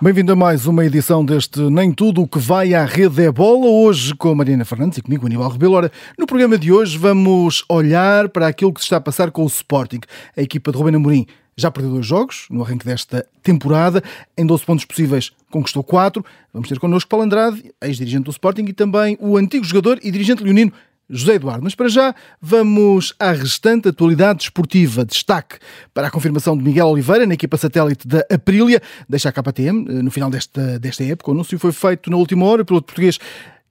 [0.00, 3.66] Bem-vindo a mais uma edição deste Nem Tudo o que vai à rede é bola.
[3.66, 5.74] Hoje com a Mariana Fernandes e comigo, Aníbal Rebelo.
[5.74, 9.42] Ora, no programa de hoje vamos olhar para aquilo que se está a passar com
[9.42, 9.98] o Sporting.
[10.36, 11.26] A equipa de Rubén Amorim
[11.56, 14.00] já perdeu dois jogos no arranque desta temporada.
[14.36, 16.24] Em 12 pontos possíveis conquistou 4.
[16.54, 20.44] Vamos ter connosco Paulo Andrade, ex-dirigente do Sporting, e também o antigo jogador e dirigente
[20.44, 20.72] leonino
[21.10, 21.64] José Eduardo.
[21.64, 25.04] Mas para já vamos à restante atualidade esportiva.
[25.04, 25.58] Destaque
[25.94, 30.02] para a confirmação de Miguel Oliveira na equipa satélite da Aprilia, deixa a KTM eh,
[30.02, 31.30] no final desta, desta época.
[31.30, 33.18] O anúncio foi feito na última hora pelo português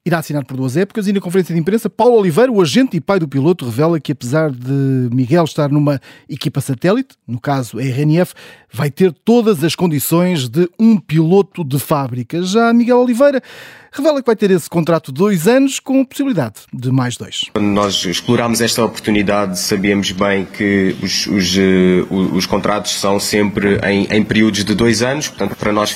[0.07, 3.01] irá assinar por duas épocas e na conferência de imprensa Paulo Oliveira, o agente e
[3.01, 5.99] pai do piloto, revela que apesar de Miguel estar numa
[6.29, 8.33] equipa satélite, no caso a RNF,
[8.71, 12.41] vai ter todas as condições de um piloto de fábrica.
[12.41, 13.41] Já Miguel Oliveira
[13.91, 17.45] revela que vai ter esse contrato de dois anos com possibilidade de mais dois.
[17.53, 23.77] Quando nós explorámos esta oportunidade, sabíamos bem que os, os, eh, os contratos são sempre
[23.85, 25.91] em, em períodos de dois anos, portanto para nós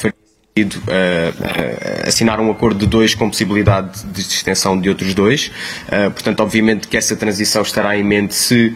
[0.54, 5.50] Uh, uh, assinar um acordo de dois com possibilidade de extensão de outros dois.
[5.88, 8.76] Uh, portanto, obviamente que essa transição estará em mente se,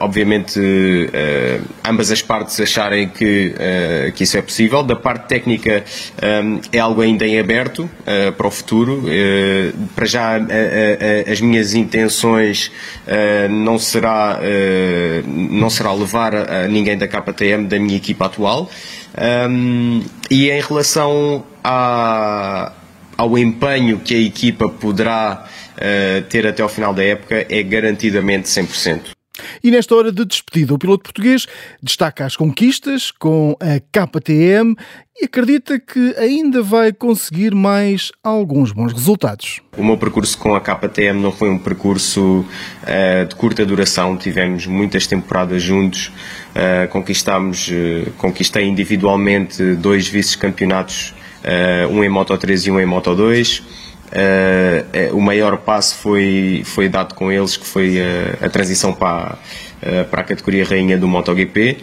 [0.00, 0.58] obviamente,
[1.86, 3.54] ambas as partes acharem que,
[4.14, 4.82] que isso é possível.
[4.82, 5.84] Da parte técnica,
[6.42, 7.88] um, é algo ainda em aberto
[8.36, 9.04] para o futuro.
[9.94, 10.40] para já,
[11.30, 12.72] as minhas intenções
[13.48, 14.40] não, será,
[15.24, 18.68] não será levar a ninguém da KTM, da minha equipa atual.
[19.20, 25.44] Um, e em relação ao empenho que a equipa poderá
[25.76, 29.17] uh, ter até ao final da época, é garantidamente 100%.
[29.62, 31.46] E nesta hora de despedida, o piloto português
[31.82, 34.76] destaca as conquistas com a KTM
[35.20, 39.60] e acredita que ainda vai conseguir mais alguns bons resultados.
[39.76, 42.44] O meu percurso com a KTM não foi um percurso
[42.82, 46.12] uh, de curta duração, tivemos muitas temporadas juntos,
[46.54, 51.14] uh, conquistámos, uh, conquistei individualmente dois vice-campeonatos,
[51.90, 53.62] um em Moto 3 e um em Moto 2.
[54.08, 59.38] Uh, o maior passo foi, foi dado com eles, que foi a, a transição para,
[59.82, 61.78] uh, para a categoria rainha do MotoGP.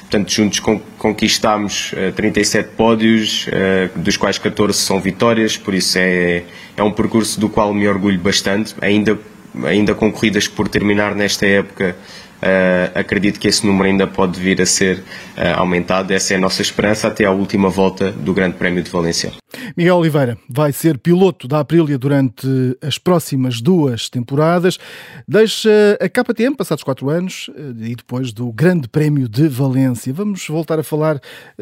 [0.00, 0.60] Portanto, juntos
[0.98, 3.48] conquistámos uh, 37 pódios,
[3.96, 6.44] dos quais 14 são vitórias, por isso é,
[6.76, 8.74] é um percurso do qual me orgulho bastante.
[8.80, 9.18] Ainda,
[9.64, 11.96] ainda com corridas por terminar nesta época,
[12.44, 16.12] Uh, acredito que esse número ainda pode vir a ser uh, aumentado.
[16.12, 19.32] Essa é a nossa esperança até à última volta do Grande Prémio de Valência.
[19.74, 22.46] Miguel Oliveira vai ser piloto da Aprilia durante
[22.82, 24.78] as próximas duas temporadas.
[25.26, 30.12] Deixa a KTM passados quatro anos eh, e depois do Grande Prémio de Valência.
[30.12, 31.18] Vamos voltar a falar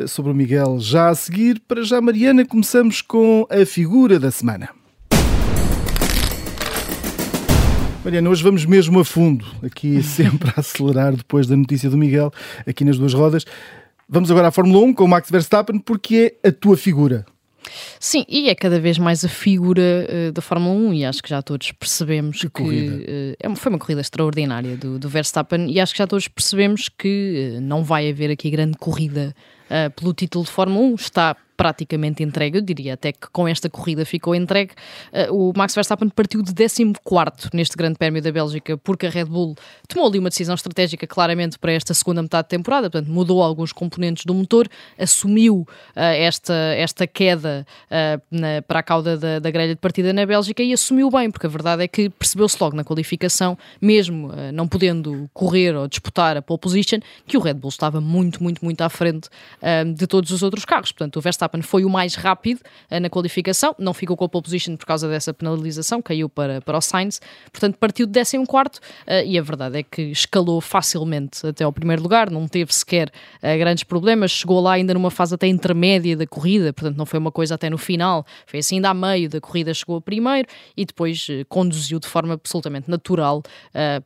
[0.09, 1.63] sobre o Miguel já a seguir.
[1.69, 4.82] Para já, Mariana, começamos com a figura da semana.
[8.05, 12.33] Mariana, hoje vamos mesmo a fundo, aqui sempre a acelerar depois da notícia do Miguel,
[12.67, 13.45] aqui nas duas rodas.
[14.09, 17.25] Vamos agora à Fórmula 1 com o Max Verstappen, porque é a tua figura.
[18.01, 21.31] Sim, e é cada vez mais a figura uh, da Fórmula 1 e acho que
[21.31, 25.93] já todos percebemos que, que uh, foi uma corrida extraordinária do, do, Verstappen e acho
[25.93, 29.33] que já todos percebemos que uh, não vai haver aqui grande corrida
[29.97, 30.95] pelo título de Fórmula 1.
[30.97, 34.73] Está praticamente entregue, eu diria até que com esta corrida ficou entregue.
[35.31, 36.93] Uh, o Max Verstappen partiu de 14
[37.55, 39.55] neste Grande Prémio da Bélgica, porque a Red Bull
[39.87, 43.73] tomou ali uma decisão estratégica claramente para esta segunda metade de temporada, portanto mudou alguns
[43.73, 44.67] componentes do motor,
[44.99, 50.13] assumiu uh, esta, esta queda uh, na, para a cauda da, da, grelha de partida
[50.13, 54.33] na Bélgica e assumiu bem, porque a verdade é que percebeu-se logo na qualificação, mesmo
[54.53, 58.65] não podendo correr ou disputar a pole position, que o Red Bull estava muito, muito,
[58.65, 59.29] muito à frente
[59.95, 60.91] de todos os outros carros.
[60.91, 64.29] Portanto, o Verstappen Verstappen foi o mais rápido uh, na qualificação, não ficou com a
[64.29, 67.21] pole position por causa dessa penalização, caiu para, para o Sainz,
[67.53, 68.81] portanto partiu de 14 uh,
[69.27, 73.59] e a verdade é que escalou facilmente até ao primeiro lugar, não teve sequer uh,
[73.59, 77.31] grandes problemas, chegou lá ainda numa fase até intermédia da corrida, portanto não foi uma
[77.31, 80.85] coisa até no final, foi assim ainda a meio da corrida chegou a primeiro e
[80.85, 83.43] depois conduziu de forma absolutamente natural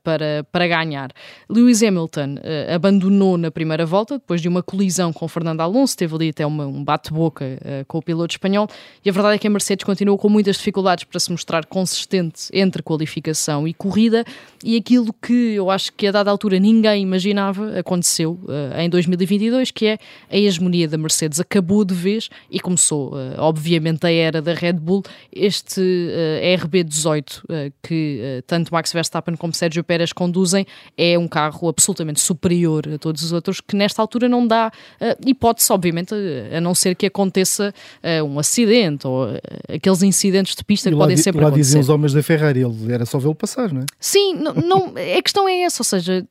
[0.02, 1.10] para, para ganhar.
[1.48, 2.36] Lewis Hamilton
[2.74, 6.66] abandonou na primeira volta, depois de uma colisão com Fernando Alonso, teve ali até uma,
[6.66, 8.68] um bate-boca boca uh, com o piloto espanhol.
[9.04, 12.48] E a verdade é que a Mercedes continuou com muitas dificuldades para se mostrar consistente
[12.52, 14.24] entre qualificação e corrida.
[14.64, 19.70] E aquilo que eu acho que a dada altura ninguém imaginava aconteceu uh, em 2022,
[19.70, 19.98] que é
[20.30, 24.74] a hegemonia da Mercedes acabou de vez e começou, uh, obviamente, a era da Red
[24.74, 25.02] Bull.
[25.32, 25.80] Este
[26.60, 32.98] RB18 que tanto Max Verstappen como Sérgio Pérez conduzem é um carro absolutamente superior a
[32.98, 34.70] todos os outros que nesta altura não dá
[35.24, 36.14] hipótese, obviamente,
[36.54, 37.72] a não ser que aconteça aconteça
[38.02, 39.38] uh, um acidente ou uh,
[39.74, 41.64] aqueles incidentes de pista e que podem sempre lá acontecer.
[41.64, 43.84] diziam os homens da Ferrari, ele era só vê-lo passar, não é?
[43.98, 46.26] Sim, não, não, a questão é essa, ou seja,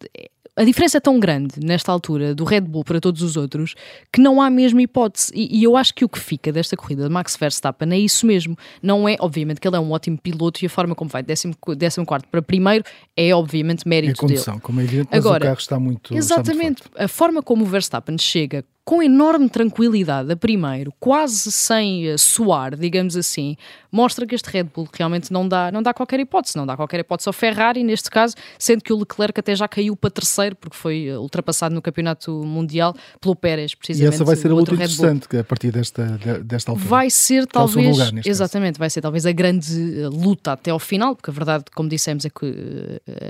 [0.56, 3.76] a diferença é tão grande nesta altura do Red Bull para todos os outros
[4.12, 5.32] que não há mesmo hipótese.
[5.36, 8.26] E, e, eu acho que o que fica desta corrida de Max Verstappen é isso
[8.26, 8.58] mesmo.
[8.82, 11.34] Não é, obviamente, que ele é um ótimo piloto e a forma como vai de
[11.36, 12.86] 14 para primeiro
[13.18, 14.64] é, obviamente, mérito é a condição, dele.
[14.64, 16.16] Como é evidente, mas Agora, o carro está muito.
[16.16, 16.84] Exatamente.
[16.84, 22.14] Está muito a forma como o Verstappen chega com enorme tranquilidade a primeiro, quase sem
[22.14, 23.58] uh, suar, digamos assim,
[23.92, 27.00] mostra que este Red Bull realmente não dá, não dá qualquer hipótese, não dá qualquer
[27.00, 30.78] hipótese ao Ferrari, neste caso, sendo que o Leclerc até já caiu para terceiro, porque
[30.78, 34.14] foi uh, ultrapassado no Campeonato Mundial pelo Pérez, precisamente.
[34.14, 36.06] E essa vai ser a luta interessante a partir desta,
[36.44, 36.88] desta altura.
[36.88, 38.80] Vai ser talvez, lugar, exatamente, caso.
[38.80, 42.24] vai ser talvez a grande uh, luta até ao final, porque a verdade, como dissemos,
[42.24, 42.46] é que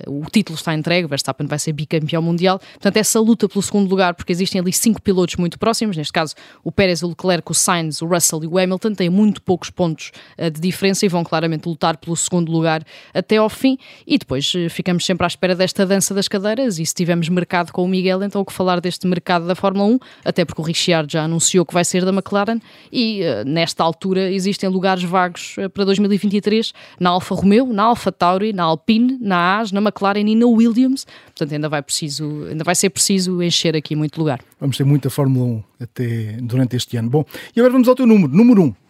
[0.08, 4.14] o título está entregue, Verstappen vai ser bicampeão mundial, portanto essa luta pelo segundo lugar,
[4.16, 6.34] porque existem ali cinco pilotos muito próximos, neste caso
[6.64, 10.12] o Pérez, o Leclerc, o Sainz, o Russell e o Hamilton, têm muito poucos pontos
[10.38, 12.84] uh, de diferença e vão claramente lutar pelo segundo lugar
[13.14, 13.78] até ao fim.
[14.08, 16.80] E depois uh, ficamos sempre à espera desta dança das cadeiras.
[16.80, 19.86] E se tivermos mercado com o Miguel, então o que falar deste mercado da Fórmula
[19.86, 22.60] 1, até porque o Ricciardo já anunciou que vai ser da McLaren
[22.92, 28.54] e uh, nesta altura existem lugares vagos para 2023 na Alfa Romeo, na Alfa Tauri,
[28.54, 31.06] na Alpine, na Haas, na McLaren e na Williams.
[31.26, 34.40] Portanto, ainda vai, preciso, ainda vai ser preciso encher aqui muito lugar.
[34.60, 37.10] Vamos ter muita Fórmula 1 até durante este ano.
[37.10, 38.85] Bom, e agora vamos ao teu número, número 1.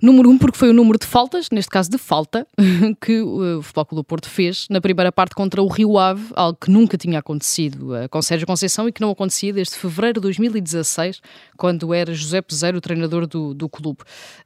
[0.00, 2.46] Número 1, um, porque foi o número de faltas, neste caso de falta,
[3.00, 6.58] que o Futebol Clube do Porto fez na primeira parte contra o Rio Ave, algo
[6.60, 10.22] que nunca tinha acontecido uh, com Sérgio Conceição e que não acontecia desde fevereiro de
[10.22, 11.20] 2016,
[11.56, 14.00] quando era José Peseiro o treinador do, do clube.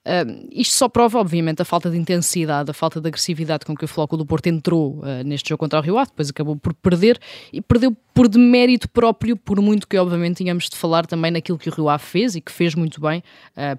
[0.05, 3.85] Uh, isto só prova, obviamente, a falta de intensidade, a falta de agressividade com que
[3.85, 6.57] o Futebol Clube do Porto entrou uh, neste jogo contra o Rio Ave, depois acabou
[6.57, 7.19] por perder
[7.53, 11.69] e perdeu por demérito próprio, por muito que, obviamente, tínhamos de falar também naquilo que
[11.69, 13.23] o Rio Ave fez e que fez muito bem,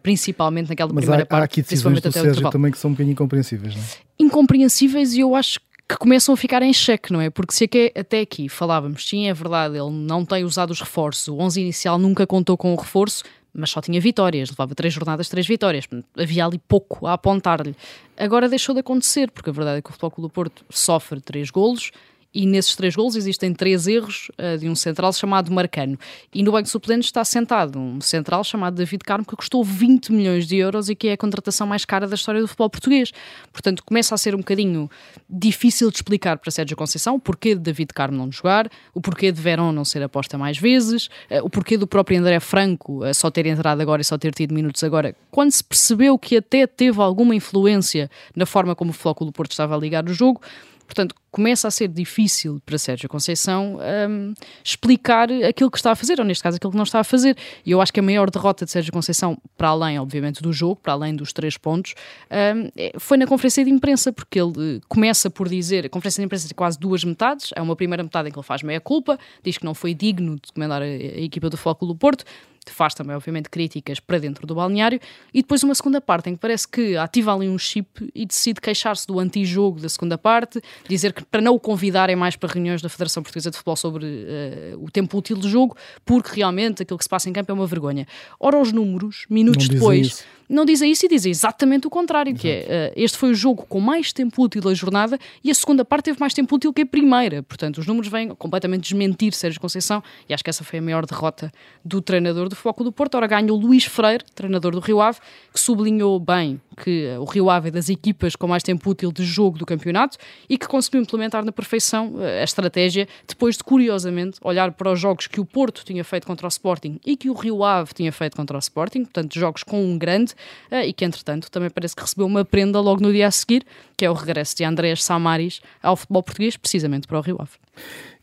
[0.04, 1.42] principalmente naquela Mas primeira há, parte.
[1.42, 3.86] Há aqui decisões do Sérgio também que são um bocadinho incompreensíveis, não é?
[4.20, 7.30] Incompreensíveis e eu acho que começam a ficar em xeque, não é?
[7.30, 11.38] Porque se até aqui falávamos, sim, é verdade, ele não tem usado os reforços, o
[11.38, 13.24] 11 inicial nunca contou com o reforço,
[13.54, 15.86] mas só tinha vitórias, levava três jornadas, três vitórias,
[16.18, 17.76] havia ali pouco a apontar-lhe.
[18.18, 21.22] Agora deixou de acontecer, porque a verdade é que o Futebol Clube do Porto sofre
[21.22, 21.92] três golos,
[22.34, 25.98] e nesses três gols existem três erros uh, de um central chamado Marcano.
[26.34, 30.12] E no banco de suplentes está sentado um central chamado David Carmo que custou 20
[30.12, 33.12] milhões de euros e que é a contratação mais cara da história do futebol português.
[33.52, 34.90] Portanto, começa a ser um bocadinho
[35.30, 39.32] difícil de explicar para Sérgio Conceição o porquê de David Carmo não jogar, o porquê
[39.32, 43.14] de Verón não ser aposta mais vezes, uh, o porquê do próprio André Franco uh,
[43.14, 46.68] só ter entrado agora e só ter tido minutos agora, quando se percebeu que até
[46.68, 50.42] teve alguma influência na forma como o Flóculo do Porto estava a ligar o jogo.
[50.88, 53.78] Portanto, começa a ser difícil para Sérgio Conceição
[54.10, 57.04] um, explicar aquilo que está a fazer, ou neste caso aquilo que não está a
[57.04, 57.38] fazer.
[57.66, 60.78] E eu acho que a maior derrota de Sérgio Conceição, para além, obviamente, do jogo,
[60.78, 61.94] para além dos três pontos,
[62.32, 66.26] um, é, foi na conferência de imprensa, porque ele começa por dizer, a conferência de
[66.26, 69.20] imprensa tem quase duas metades, é uma primeira metade em que ele faz meia culpa,
[69.44, 72.24] diz que não foi digno de comandar a, a equipa do Foco do Porto,
[72.72, 75.00] faz também, obviamente, críticas para dentro do balneário,
[75.34, 78.62] e depois uma segunda parte em que parece que ativa ali um chip e decide
[78.62, 82.82] queixar-se do antijogo da segunda parte, dizer que para não o convidarem mais para reuniões
[82.82, 85.76] da Federação Portuguesa de Futebol sobre uh, o tempo útil do jogo,
[86.06, 88.08] porque realmente aquilo que se passa em campo é uma vergonha.
[88.40, 92.42] Ora, os números, minutos depois não dizem isso e dizem exatamente o contrário, Exato.
[92.42, 95.56] que é, uh, este foi o jogo com mais tempo útil da jornada e a
[95.56, 97.44] segunda parte teve mais tempo útil que a primeira.
[97.44, 101.06] Portanto, os números vêm completamente desmentir Sérgio Conceição e acho que essa foi a maior
[101.06, 101.52] derrota
[101.84, 103.16] do treinador do Foco do Porto.
[103.16, 105.20] Ora, ganha o Luís Freire, treinador do Rio Ave,
[105.54, 109.12] que sublinhou bem que uh, o Rio Ave é das equipas com mais tempo útil
[109.12, 113.64] de jogo do campeonato e que conseguiu implementar na perfeição uh, a estratégia depois de,
[113.64, 117.30] curiosamente, olhar para os jogos que o Porto tinha feito contra o Sporting e que
[117.30, 120.37] o Rio Ave tinha feito contra o Sporting, portanto, jogos com um grande eh,
[120.72, 123.66] e que, entretanto, também parece que recebeu uma prenda logo no dia a seguir,
[123.96, 127.52] que é o regresso de Andrés Samaris ao futebol português, precisamente para o Rio Ave.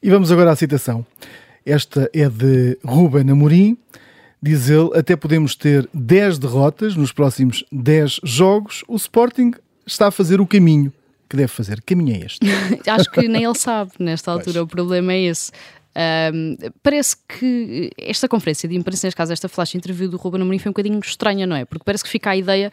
[0.03, 1.05] E vamos agora à citação.
[1.65, 3.79] Esta é de Ruben Amorim.
[4.43, 8.85] Diz ele, até podemos ter 10 derrotas nos próximos 10 jogos.
[8.87, 9.53] O Sporting
[9.87, 10.93] está a fazer o caminho
[11.29, 11.81] que deve fazer.
[11.81, 12.41] Que caminho é este?
[12.87, 14.65] Acho que nem ele sabe, nesta altura, pois.
[14.65, 15.51] o problema é esse.
[15.97, 20.59] Um, parece que esta conferência de imprensa, neste caso, esta flash interview do Ruben Amorim
[20.59, 21.65] foi um bocadinho estranha, não é?
[21.65, 22.73] Porque parece que fica a ideia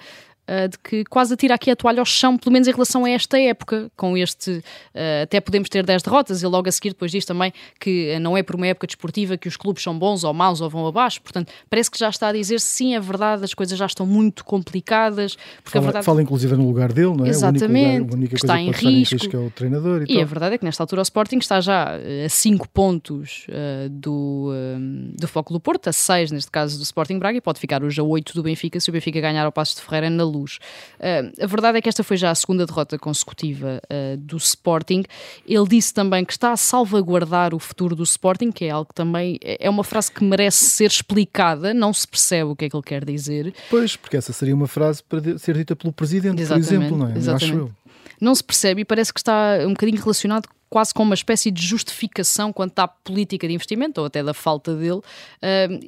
[0.51, 3.09] uh, de que quase atira aqui a toalha ao chão, pelo menos em relação a
[3.09, 7.11] esta época, com este, uh, até podemos ter 10 derrotas, e logo a seguir depois
[7.11, 10.33] diz também que não é por uma época desportiva que os clubes são bons ou
[10.33, 13.53] maus ou vão abaixo, portanto, parece que já está a dizer sim, é verdade, as
[13.53, 15.35] coisas já estão muito complicadas.
[15.63, 16.05] Porque fala, a verdade...
[16.05, 17.29] fala inclusive no lugar dele, não é?
[17.29, 18.87] Exatamente, lugar, a única que está em risco.
[18.87, 21.37] em risco é o treinador e, e a verdade é que nesta altura o Sporting
[21.37, 26.51] está já a 5 pontos uh, do, um, do Foco do Porto, a 6 neste
[26.51, 29.19] caso do Sporting Braga, e pode ficar hoje a 8 do Benfica se o Benfica
[29.21, 30.40] ganhar ao Passo de Ferreira na luz.
[30.41, 30.59] Luz.
[30.99, 35.03] Uh, a verdade é que esta foi já a segunda derrota consecutiva uh, do Sporting.
[35.47, 38.95] Ele disse também que está a salvaguardar o futuro do Sporting, que é algo que
[38.95, 42.75] também é uma frase que merece ser explicada, não se percebe o que é que
[42.75, 43.53] ele quer dizer.
[43.69, 46.67] Pois, porque essa seria uma frase para ser dita pelo Presidente, Exatamente.
[46.67, 47.17] por exemplo, não é?
[47.17, 47.45] Exatamente.
[47.45, 47.71] Acho eu.
[48.19, 51.61] Não se percebe e parece que está um bocadinho relacionado quase com uma espécie de
[51.61, 55.01] justificação quanto à política de investimento, ou até da falta dele,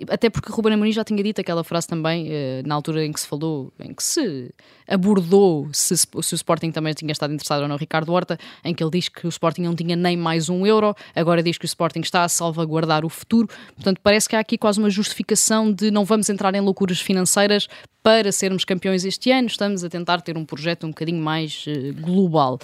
[0.09, 3.19] até porque Ruben Amorim já tinha dito aquela frase também, uh, na altura em que
[3.21, 4.53] se falou, em que se
[4.85, 8.83] abordou se, se, o Sporting também tinha estado interessado ou não, Ricardo Horta, em que
[8.83, 11.67] ele diz que o Sporting não tinha nem mais um euro, agora diz que o
[11.67, 15.91] Sporting está a salvaguardar o futuro, portanto parece que há aqui quase uma justificação de
[15.91, 17.69] não vamos entrar em loucuras financeiras
[18.03, 22.01] para sermos campeões este ano, estamos a tentar ter um projeto um bocadinho mais uh,
[22.01, 22.59] global.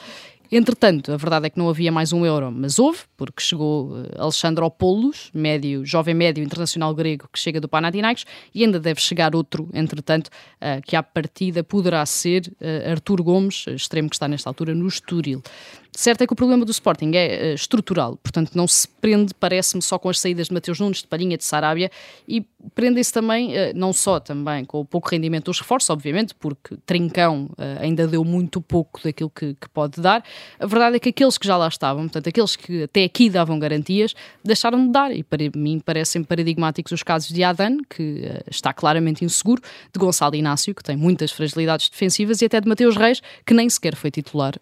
[0.52, 4.08] Entretanto, a verdade é que não havia mais um euro, mas houve, porque chegou uh,
[4.18, 9.36] Alexandre Opoulos, médio, jovem médio internacional grego que chega do Panathinaikos, e ainda deve chegar
[9.36, 14.50] outro, entretanto, uh, que à partida poderá ser uh, Artur Gomes, extremo que está nesta
[14.50, 15.44] altura no Estoril.
[15.92, 19.82] Certo é que o problema do Sporting é uh, estrutural, portanto não se prende, parece-me,
[19.82, 21.90] só com as saídas de Mateus Nunes, de Palhinha, de Sarabia,
[22.28, 26.78] e prende-se também, uh, não só também com o pouco rendimento dos reforços, obviamente, porque
[26.86, 30.24] Trincão uh, ainda deu muito pouco daquilo que, que, pode dar.
[30.60, 33.58] A verdade é que aqueles que já lá estavam, portanto, aqueles que até aqui davam
[33.58, 38.72] garantias, deixaram de dar, e para mim parecem paradigmáticos os casos de Adan, que está
[38.74, 43.22] claramente inseguro, de Gonçalo Inácio, que tem muitas fragilidades defensivas, e até de Mateus Reis,
[43.46, 44.54] que nem sequer foi titular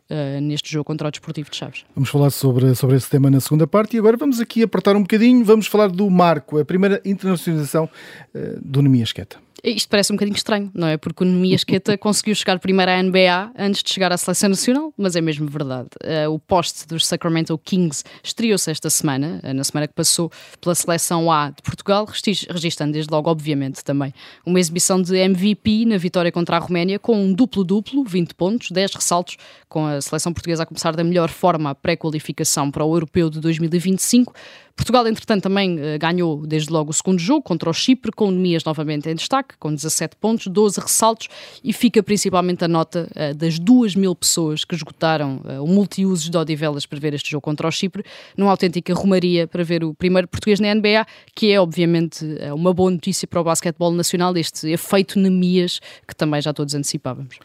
[0.42, 1.86] neste jogo contra o Desportivo de Chaves.
[1.96, 5.02] Vamos falar sobre, sobre esse tema na segunda parte e agora vamos aqui apertar um
[5.02, 7.90] bocadinho, vamos falar do Marco, a primeira internacionalização
[8.34, 9.47] uh, do Nemias Queta.
[9.64, 10.98] Isto parece um bocadinho estranho, não é?
[10.98, 14.94] Porque o Nemias Queta conseguiu chegar primeiro à NBA antes de chegar à seleção nacional,
[14.98, 15.90] mas é mesmo verdade.
[16.04, 20.76] Uh, o poste dos Sacramento Kings estreou-se esta semana, uh, na semana que passou pela
[20.76, 22.08] seleção A de Portugal,
[22.50, 24.14] registrando desde logo, obviamente, também
[24.46, 28.96] uma exibição de MVP na vitória contra a Roménia com um duplo-duplo, 20 pontos, 10
[28.96, 29.38] ressaltos,
[29.68, 33.40] com a seleção portuguesa a começar da melhor forma a pré-qualificação para o Europeu de
[33.40, 34.34] 2025.
[34.78, 38.32] Portugal, entretanto, também uh, ganhou desde logo o segundo jogo contra o Chipre, com o
[38.32, 41.28] Nemias novamente em destaque, com 17 pontos, 12 ressaltos
[41.64, 46.30] e fica principalmente a nota uh, das 2 mil pessoas que esgotaram uh, o multiusos
[46.30, 48.04] de Odivelas para ver este jogo contra o Chipre,
[48.38, 51.06] numa autêntica romaria para ver o primeiro português na NBA,
[51.36, 56.40] que é obviamente uma boa notícia para o basquetebol nacional, este efeito Nemias que também
[56.40, 57.40] já todos antecipávamos.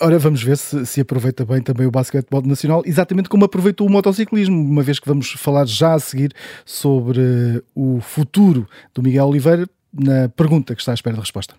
[0.00, 3.90] Ora, vamos ver se, se aproveita bem também o basquetebol nacional, exatamente como aproveitou o
[3.90, 6.32] motociclismo, uma vez que vamos falar já a seguir
[6.64, 11.54] sobre o futuro do Miguel Oliveira na pergunta que está à espera de resposta.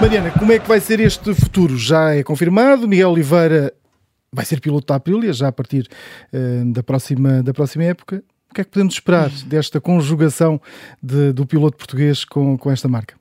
[0.00, 1.78] Mariana, como é que vai ser este futuro?
[1.78, 2.86] Já é confirmado?
[2.86, 3.72] Miguel Oliveira
[4.30, 5.88] vai ser piloto da Aprilia já a partir
[6.30, 8.22] uh, da, próxima, da próxima época.
[8.50, 10.60] O que é que podemos esperar desta conjugação
[11.02, 13.14] de, do piloto português com, com esta marca?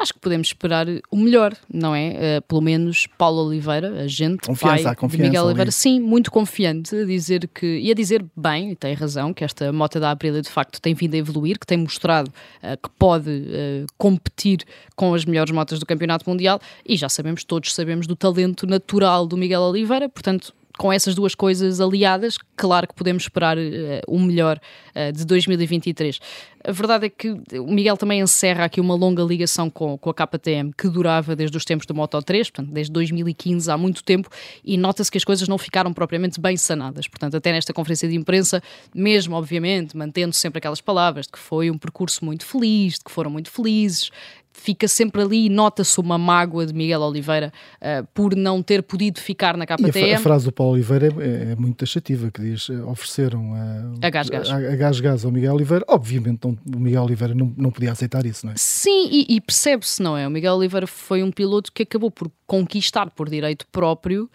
[0.00, 2.38] Acho que podemos esperar o melhor, não é?
[2.38, 5.72] Uh, pelo menos Paulo Oliveira, agente, confiança, pai confiança, de Miguel Oliveira, ali.
[5.72, 9.70] sim, muito confiante a dizer que, e a dizer bem, e tem razão, que esta
[9.72, 13.30] moto da Aprilia de facto tem vindo a evoluir, que tem mostrado uh, que pode
[13.30, 14.64] uh, competir
[14.96, 19.26] com as melhores motas do Campeonato Mundial e já sabemos, todos sabemos do talento natural
[19.26, 23.60] do Miguel Oliveira, portanto com essas duas coisas aliadas, claro que podemos esperar uh,
[24.08, 24.58] o melhor
[24.96, 26.18] uh, de 2023.
[26.64, 30.14] A verdade é que o Miguel também encerra aqui uma longa ligação com, com a
[30.14, 34.30] KTM que durava desde os tempos do Moto 3, portanto, desde 2015 há muito tempo,
[34.64, 37.06] e nota-se que as coisas não ficaram propriamente bem sanadas.
[37.08, 38.62] Portanto, até nesta conferência de imprensa,
[38.94, 43.10] mesmo obviamente mantendo sempre aquelas palavras de que foi um percurso muito feliz, de que
[43.10, 44.10] foram muito felizes,
[44.52, 49.20] fica sempre ali e nota-se uma mágoa de Miguel Oliveira uh, por não ter podido
[49.20, 50.08] ficar na KTM.
[50.08, 53.54] E a, a frase do Paulo Oliveira é, é muito taxativa, que diz, eh, ofereceram
[53.54, 57.52] a, a gás-gás a, a gás-gás ao Miguel Oliveira, obviamente não, o Miguel Oliveira não,
[57.56, 58.56] não podia aceitar isso, não é?
[58.56, 60.26] Sim, e, e percebe-se, não é?
[60.26, 64.28] O Miguel Oliveira foi um piloto que acabou por conquistar por direito próprio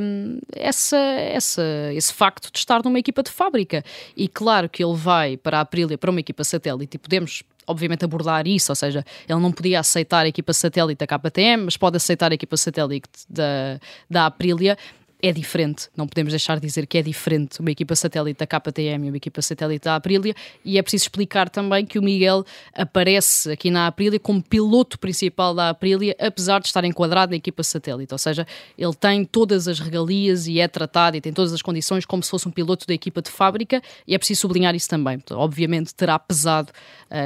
[0.00, 1.62] um, essa, essa,
[1.92, 3.84] esse facto de estar numa equipa de fábrica.
[4.16, 8.04] E claro que ele vai para a Aprilia, para uma equipa satélite, e podemos obviamente,
[8.04, 11.96] abordar isso, ou seja, ele não podia aceitar a equipa satélite da KTM, mas pode
[11.96, 14.76] aceitar a equipa satélite da, da Aprilia
[15.22, 19.06] é diferente, não podemos deixar de dizer que é diferente uma equipa satélite da KTM
[19.06, 20.34] e uma equipa satélite da Aprilia,
[20.64, 25.54] e é preciso explicar também que o Miguel aparece aqui na Aprilia como piloto principal
[25.54, 28.46] da Aprilia, apesar de estar enquadrado na equipa satélite, ou seja,
[28.78, 32.30] ele tem todas as regalias e é tratado e tem todas as condições como se
[32.30, 35.22] fosse um piloto da equipa de fábrica, e é preciso sublinhar isso também.
[35.32, 36.72] Obviamente terá pesado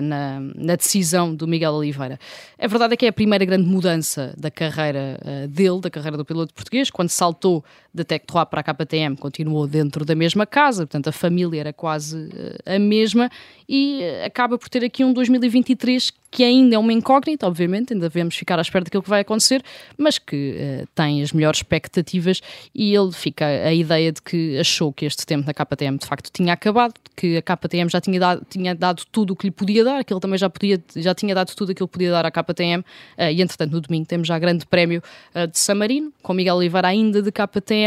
[0.00, 2.19] na, na, decisão do Miguel Oliveira.
[2.59, 6.17] A verdade é que é a primeira grande mudança da carreira uh, dele, da carreira
[6.17, 7.64] do piloto português, quando saltou
[7.95, 12.29] da Tectroa para a KTM continuou dentro da mesma casa, portanto a família era quase
[12.67, 13.31] a mesma
[13.69, 18.35] e acaba por ter aqui um 2023 que ainda é uma incógnita, obviamente, ainda devemos
[18.35, 19.63] ficar à espera daquilo que vai acontecer,
[19.97, 22.41] mas que uh, tem as melhores expectativas
[22.75, 26.33] e ele fica a ideia de que achou que este tempo na KTM de facto
[26.33, 29.85] tinha acabado, que a KTM já tinha dado, tinha dado tudo o que lhe podia
[29.85, 32.33] dar, que ele também já, podia, já tinha dado tudo aquilo que podia dar à
[32.33, 32.85] KTM uh,
[33.17, 35.01] eh, e entretanto no domingo temos já grande prémio
[35.37, 37.84] uh, de San Marino, com Miguel Oliveira ainda de KTM,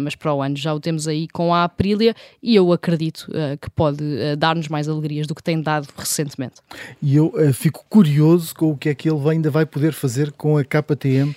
[0.00, 3.26] mas para o ano já o temos aí com a Aprilia e eu acredito
[3.60, 4.02] que pode
[4.38, 6.56] dar-nos mais alegrias do que tem dado recentemente.
[7.02, 10.56] E eu fico curioso com o que é que ele ainda vai poder fazer com
[10.58, 11.34] a KTM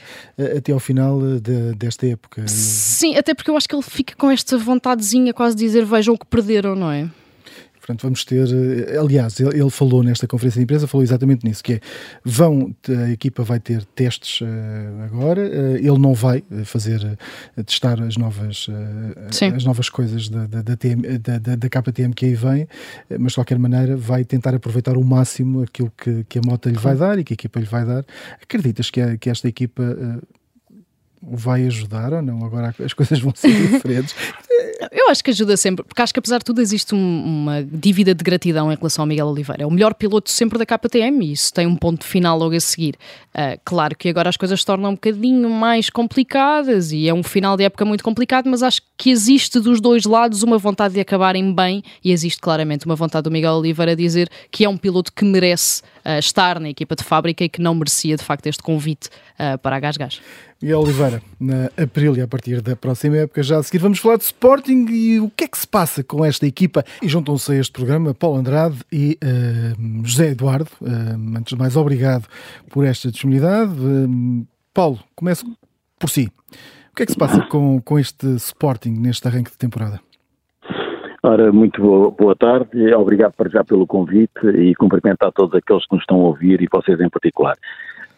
[0.58, 2.48] até ao final de, desta época.
[2.48, 6.14] Sim, até porque eu acho que ele fica com esta vontadezinha quase de dizer vejam
[6.14, 7.10] o que perderam, não é?
[7.84, 8.48] Portanto, vamos ter.
[8.48, 11.80] Eh, aliás, ele falou nesta conferência de imprensa, falou exatamente nisso: que é
[12.24, 17.20] vão, a equipa vai ter testes uh, agora, uh, ele não vai fazer
[17.66, 18.68] testar as novas,
[19.54, 22.68] as novas coisas da, da, da, TM, da, da KTM que aí vem,
[23.20, 26.78] mas de qualquer maneira vai tentar aproveitar o máximo aquilo que, que a moto lhe
[26.78, 28.06] vai dar e que a equipa lhe vai dar.
[28.42, 29.84] Acreditas que, a, que esta equipa
[31.26, 32.44] vai ajudar ou não?
[32.46, 34.16] Agora as coisas vão ser diferentes.
[34.92, 38.14] Eu acho que ajuda sempre, porque acho que apesar de tudo existe um, uma dívida
[38.14, 39.64] de gratidão em relação ao Miguel Oliveira.
[39.64, 42.60] É o melhor piloto sempre da KTM e isso tem um ponto final logo a
[42.60, 42.96] seguir.
[43.34, 47.24] Uh, claro que agora as coisas se tornam um bocadinho mais complicadas e é um
[47.24, 51.00] final de época muito complicado, mas acho que existe dos dois lados uma vontade de
[51.00, 55.12] acabarem bem e existe claramente uma vontade do Miguel Oliveira dizer que é um piloto
[55.12, 58.62] que merece uh, estar na equipa de fábrica e que não merecia de facto este
[58.62, 60.22] convite uh, para a Gás Gás.
[60.64, 64.24] Miguel Oliveira, na Aprilia, a partir da próxima época, já a seguir vamos falar de
[64.44, 66.84] Sporting e o que é que se passa com esta equipa.
[67.02, 70.70] E juntam-se a este programa Paulo Andrade e uh, José Eduardo.
[70.82, 72.28] Uh, antes de mais, obrigado
[72.70, 73.72] por esta disponibilidade.
[73.72, 75.46] Uh, Paulo, começo
[75.98, 76.30] por si.
[76.92, 80.02] O que é que se passa com, com este Sporting neste arranque de temporada?
[81.24, 85.96] Ora, muito boa, boa tarde, obrigado para já pelo convite e cumprimentar todos aqueles que
[85.96, 87.56] nos estão a ouvir e vocês em particular.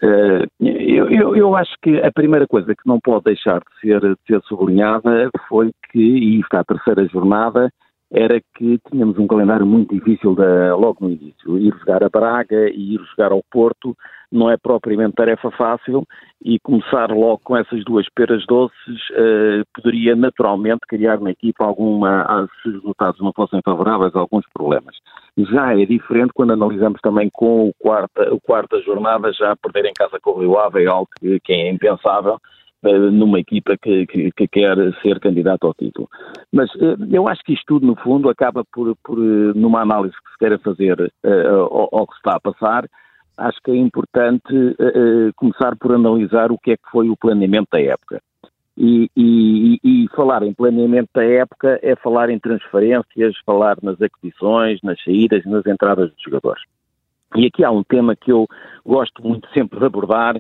[0.04, 4.02] Uh, eu, eu, eu, acho que a primeira coisa que não pode deixar de ser,
[4.02, 7.72] de ser sublinhada foi que, e está a terceira jornada,
[8.12, 11.58] era que tínhamos um calendário muito difícil de, logo no início.
[11.58, 13.96] Ir jogar a Braga e ir jogar ao Porto
[14.32, 16.04] não é propriamente tarefa fácil
[16.44, 22.22] e começar logo com essas duas peras doces uh, poderia naturalmente criar na equipa alguma,
[22.24, 24.96] ah, se os resultados não fossem favoráveis, alguns problemas.
[25.38, 29.94] Já é diferente quando analisamos também com o quarta, o quarta jornada já perder em
[29.94, 32.40] casa com o Rio Ave é algo que, que é impensável eh,
[32.84, 36.08] numa equipa que, que, que, quer ser candidato ao título.
[36.52, 40.32] Mas eh, eu acho que isto tudo, no fundo, acaba por, por numa análise que
[40.32, 42.86] se queira fazer uh, ao, que se está a passar,
[43.38, 47.70] acho que é importante uh, começar por analisar o que é que foi o planeamento
[47.72, 48.22] da época.
[48.78, 54.82] E, e, e, falar em planeamento da época é falar em transferências, falar nas aquisições,
[54.84, 56.62] nas saídas, nas entradas dos jogadores.
[57.38, 58.46] E aqui há um tema que eu
[58.86, 60.36] gosto muito sempre de abordar,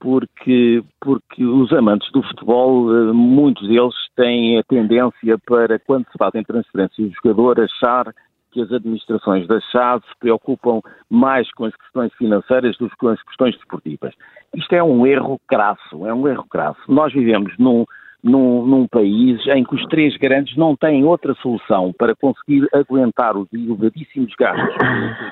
[0.00, 6.18] porque, porque os amantes do futebol, eh, muitos deles têm a tendência para, quando se
[6.18, 8.12] fazem transferências do jogador, achar
[8.54, 10.80] que as administrações da chave se preocupam
[11.10, 14.14] mais com as questões financeiras do que com as questões desportivas.
[14.54, 16.80] Isto é um erro crasso, é um erro crasso.
[16.86, 17.84] Nós vivemos num,
[18.22, 23.36] num, num, país em que os três grandes não têm outra solução para conseguir aguentar
[23.36, 24.76] os elevadíssimos gastos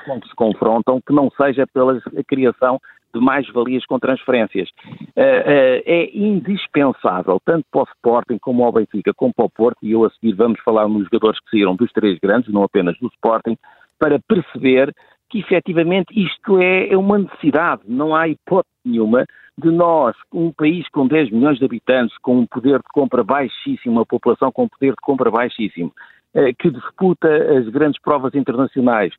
[0.05, 2.79] com que se confrontam que não seja pela criação
[3.13, 4.69] de mais-valias com transferências.
[5.15, 9.77] Uh, uh, é indispensável, tanto para o Sporting como ao Benfica, como para o Porto,
[9.83, 12.97] e eu a seguir vamos falar nos jogadores que saíram dos três grandes, não apenas
[12.99, 13.57] do Sporting,
[13.99, 14.93] para perceber
[15.29, 19.25] que efetivamente isto é, é uma necessidade, não há hipótese nenhuma
[19.57, 23.97] de nós, um país com 10 milhões de habitantes, com um poder de compra baixíssimo,
[23.97, 25.91] uma população com um poder de compra baixíssimo,
[26.35, 29.13] uh, que disputa as grandes provas internacionais,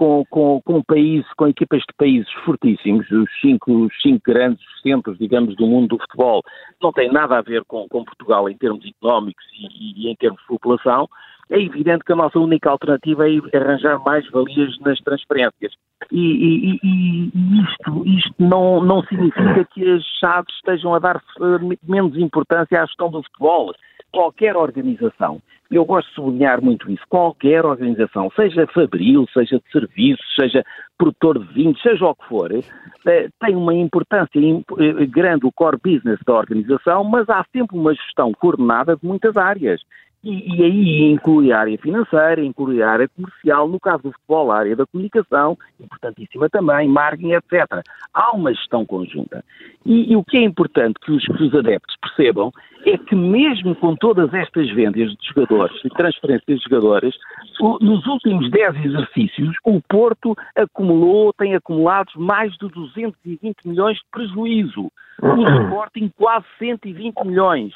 [0.00, 5.18] com, com, com países, com equipas de países fortíssimos, os cinco, os cinco grandes centros,
[5.18, 6.42] digamos, do mundo do futebol,
[6.82, 10.40] não tem nada a ver com, com Portugal em termos económicos e, e, em termos
[10.40, 11.06] de população,
[11.50, 15.74] é evidente que a nossa única alternativa é arranjar mais valias nas transferências.
[16.10, 21.76] E, e, e, isto, isto não, não significa que as chaves estejam a dar eh,
[21.82, 23.74] menos importância à gestão do futebol.
[24.12, 27.02] Qualquer organização eu gosto de sublinhar muito isso.
[27.08, 30.64] Qualquer organização, seja fabril, seja de serviços, seja
[30.98, 35.78] produtor de vinhos, seja o que for, eh, tem uma importância eh, grande o core
[35.82, 39.80] business da organização, mas há sempre uma gestão coordenada de muitas áreas.
[40.22, 44.52] E, e, aí inclui a área financeira, inclui a área comercial, no caso do futebol,
[44.52, 47.82] a área da comunicação, importantíssima também, marketing, etc.
[48.12, 49.42] Há uma gestão conjunta.
[49.86, 52.52] E, e o que é importante que os, que os, adeptos percebam
[52.84, 57.14] é que mesmo com todas estas vendas de jogadores e transferências de jogadores,
[57.58, 64.04] o, nos últimos 10 exercícios, o Porto acumulou, tem acumulado mais de 220 milhões de
[64.12, 64.92] prejuízo.
[65.22, 67.72] O Sporting quase 120 milhões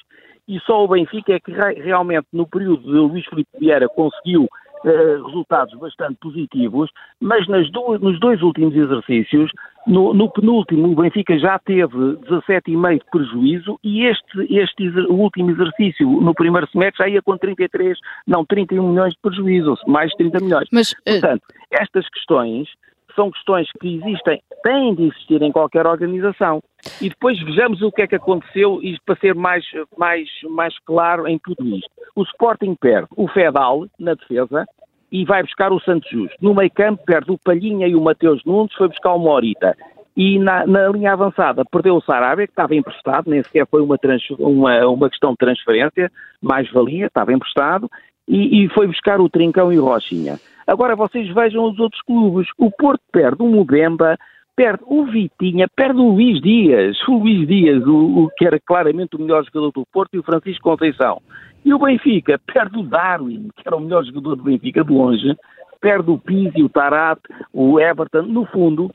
[0.49, 5.27] e só o Benfica é que realmente no período de Luís Filipe Vieira conseguiu uh,
[5.27, 9.51] resultados bastante positivos, mas do, nos dois últimos exercícios,
[9.87, 15.51] no, no, penúltimo o Benfica já teve 17,5 de prejuízo e este, este o último
[15.51, 20.17] exercício no primeiro semestre já ia com 33, não 31 milhões de prejuízo, mais de
[20.19, 20.69] 30 milhões.
[20.73, 20.97] Mas, uh...
[21.05, 22.69] Portanto, estas questões
[23.15, 26.61] são questões que existem, têm de existir em qualquer organização.
[27.01, 29.65] E depois vejamos o que é que aconteceu, e para ser mais,
[29.97, 31.91] mais, mais claro em tudo isto.
[32.15, 34.67] O Sporting perde o Fedal na defesa
[35.11, 36.37] e vai buscar o Santos Justo.
[36.41, 39.77] No meio campo perde o Palhinha e o Mateus Nunes, foi buscar o Morita.
[40.17, 43.99] E na, na, linha avançada perdeu o Sarabia, que estava emprestado, nem sequer foi uma,
[43.99, 47.91] trans, uma, uma questão de transferência, mais valia, estava emprestado,
[48.29, 50.39] e, e foi buscar o Trincão e o Rochinha.
[50.67, 52.49] Agora vocês vejam os outros clubes.
[52.59, 54.17] O Porto perde o Mubemba,
[54.57, 59.17] perde o Vitinha, perde o Luís Dias, o Luís Dias, o, o, que era claramente
[59.17, 61.21] o melhor jogador do Porto, e o Francisco Conceição.
[61.65, 65.37] E o Benfica perde o Darwin, que era o melhor jogador do Benfica de longe,
[65.81, 67.21] perde o Pizzi, o Tarat,
[67.53, 68.23] o Everton.
[68.23, 68.91] No fundo,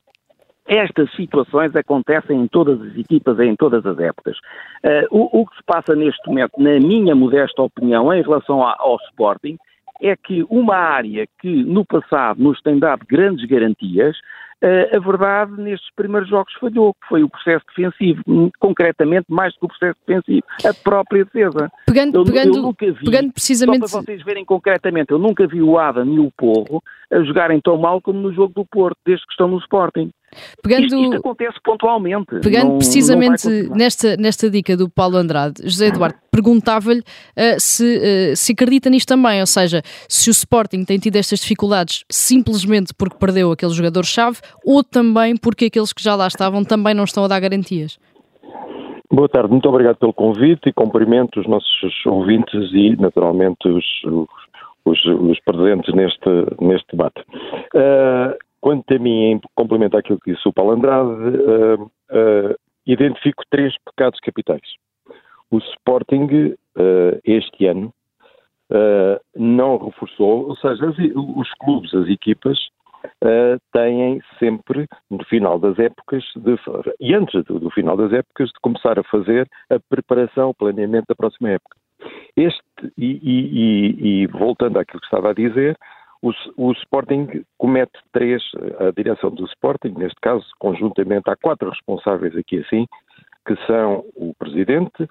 [0.70, 4.36] estas situações acontecem em todas as equipas em todas as épocas.
[4.84, 8.76] Uh, o, o, que se passa neste momento, na minha modesta opinião, em relação a,
[8.78, 9.58] ao Sporting,
[10.00, 14.16] é que uma área que no passado nos tem dado grandes garantias,
[14.62, 18.22] Uh, a verdade, nestes primeiros jogos falhou, que foi o processo defensivo,
[18.58, 21.72] concretamente mais do que o processo defensivo, a própria defesa.
[21.86, 23.88] Pegando, eu, pegando, eu nunca vi, pegando precisamente...
[23.88, 27.58] Só para vocês verem concretamente, eu nunca vi o Adam e o Porro a jogarem
[27.58, 30.10] tão mal como no jogo do Porto, desde que estão no Sporting.
[30.62, 32.40] Pegando, isto, isto acontece pontualmente.
[32.42, 37.84] Pegando não, precisamente não nesta, nesta dica do Paulo Andrade, José Eduardo perguntava-lhe uh, se,
[37.84, 42.94] uh, se acredita nisto também, ou seja, se o Sporting tem tido estas dificuldades simplesmente
[42.94, 47.24] porque perdeu aquele jogador-chave ou também porque aqueles que já lá estavam também não estão
[47.24, 47.98] a dar garantias.
[49.12, 53.84] Boa tarde, muito obrigado pelo convite e cumprimento os nossos ouvintes e, naturalmente, os,
[54.84, 56.28] os, os presentes neste,
[56.60, 57.20] neste debate.
[57.74, 62.54] Uh, Quanto a mim, em complemento àquilo que disse o Paulo Andrade, uh, uh,
[62.86, 64.60] identifico três pecados capitais.
[65.50, 67.92] O Sporting, uh, este ano,
[69.34, 72.56] não reforçou, ou seja, os clubes, as equipas,
[73.72, 76.56] têm sempre, no final das épocas, de,
[77.00, 81.06] e antes do, do final das épocas, de começar a fazer a preparação, o planeamento
[81.08, 81.76] da próxima época.
[82.36, 85.76] Este, e, e, e, voltando àquilo que estava a dizer,
[86.22, 88.42] o, o, Sporting comete três,
[88.78, 92.86] a direção do Sporting, neste caso, conjuntamente, há quatro responsáveis aqui assim,
[93.46, 95.08] que são o presidente,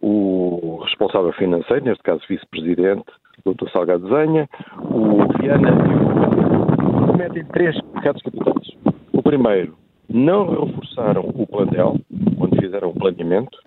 [0.00, 3.04] o responsável financeiro, neste caso vice-presidente,
[3.44, 3.68] Dr.
[3.70, 4.48] Salgado Zenha,
[4.90, 8.68] o Viana e o cometem três pecados capitais.
[9.12, 9.76] O primeiro,
[10.08, 11.96] não reforçaram o plantel
[12.38, 13.58] quando fizeram o planeamento.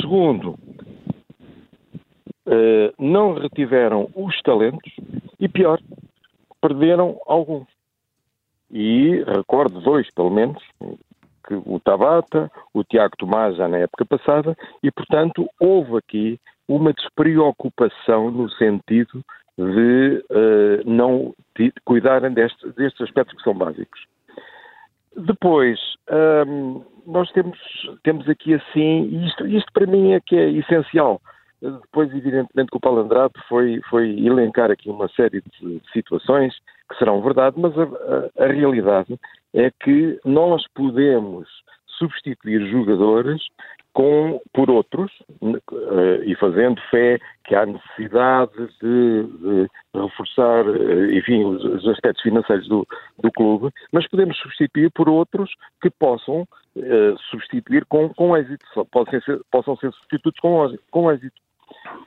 [0.00, 0.58] Segundo,
[2.46, 4.92] eh, não retiveram os talentos.
[5.38, 5.80] E pior,
[6.60, 7.66] perderam alguns.
[8.70, 10.62] E recordo dois, pelo menos,
[11.46, 16.92] que o Tabata, o Tiago Tomás já na época passada, e portanto houve aqui uma
[16.92, 19.24] despreocupação no sentido
[19.58, 24.00] de uh, não de cuidarem destes, destes aspectos que são básicos.
[25.16, 27.58] Depois, um, ehm, nós temos,
[28.04, 31.20] temos aqui assim, isto, isto para mim é que é essencial,
[31.60, 36.54] depois, evidentemente, que o Paulo Andrade foi, foi elencar aqui uma série de situações
[36.88, 39.18] que serão verdade, mas a, a, a realidade
[39.54, 41.48] é que nós podemos
[41.86, 43.42] substituir jogadores
[43.92, 45.10] com, por outros
[45.42, 52.22] uh, e fazendo fé que há necessidade de, de reforçar, uh, enfim, os, os, aspectos
[52.22, 52.86] financeiros do,
[53.18, 56.42] do, clube, mas podemos substituir por outros que possam
[56.76, 61.34] uh, substituir com, com êxito, possam ser, possam ser substitutos com, com êxito.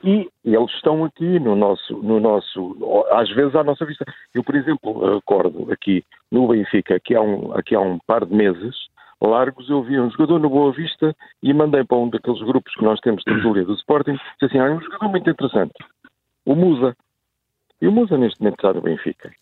[0.02, 4.04] E eles estão aqui no nosso, no nosso, às vezes à nossa vista.
[4.34, 8.34] Eu, por exemplo, recordo aqui no Benfica, que há um, aqui há um par de
[8.34, 8.74] meses
[9.20, 12.84] largos, eu vi um jogador no Boa Vista e mandei para um daqueles grupos que
[12.84, 15.72] nós temos de tertúlia do Sporting, disse assim, ah, é um jogador muito interessante,
[16.44, 16.96] o Musa.
[17.80, 19.32] E o Musa neste momento está no Benfica.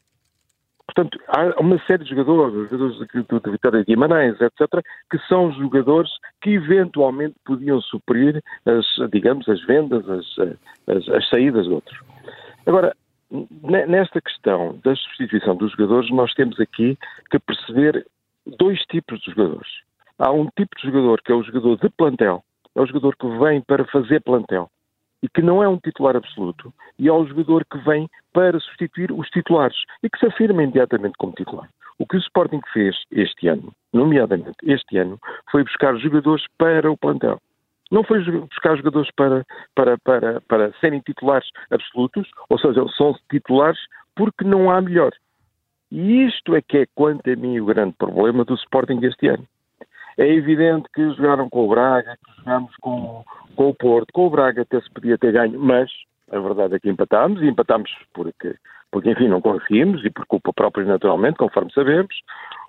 [0.87, 5.53] Portanto, há uma série de jogadores, jogadores do, do Vitória de Guimarães, etc., que são
[5.53, 6.11] jogadores
[6.43, 10.27] que eventualmente podiam suprir as, digamos, as vendas, as,
[10.89, 11.99] as, as saídas de outros.
[12.67, 12.95] Agora,
[13.89, 16.99] nesta questão da substituição dos jogadores, nós temos aqui
[17.31, 18.05] que perceber
[18.59, 19.71] dois tipos de jogadores.
[20.19, 23.27] Há um tipo de jogador que é o jogador de plantel, é o jogador que
[23.39, 24.69] vem para fazer plantel
[25.23, 29.13] e que não é um titular absoluto, e é o jogador que vem para substituir
[29.13, 31.69] os titulares e que se afirma imediatamente como titular.
[31.99, 35.19] O que o Sporting fez este ano, nomeadamente este ano,
[35.51, 37.39] foi buscar jogadores para o plantel.
[37.91, 43.79] Não foi buscar jogadores para, para, para, para serem titulares absolutos, ou seja, são titulares
[44.17, 45.13] porque não há melhor.
[45.91, 49.47] E isto é que é, quanto a mim, o grande problema do Sporting este ano.
[50.19, 53.25] É evidente que jogaram com o Braga, que jogamos com,
[53.57, 55.91] com o Porto, com o Braga até se podia ter ganho, mas
[56.31, 58.55] a verdade é que empatámos, e empatámos porque,
[58.91, 62.15] porque enfim, não conseguimos, e por culpa própria, naturalmente, conforme sabemos.